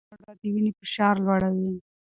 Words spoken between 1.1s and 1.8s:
لوړوي.